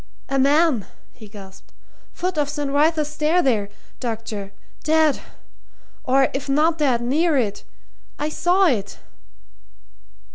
"A 0.29 0.39
man!" 0.39 0.87
he 1.13 1.27
gasped. 1.27 1.71
"Foot 2.11 2.35
of 2.39 2.49
St. 2.49 2.71
Wrytha's 2.71 3.07
Stair 3.07 3.43
there, 3.43 3.69
doctor. 3.99 4.51
Dead 4.83 5.19
or 6.03 6.29
if 6.33 6.49
not 6.49 6.79
dead, 6.79 7.01
near 7.01 7.37
it. 7.37 7.63
I 8.17 8.27
saw 8.27 8.65
it!" 8.65 8.97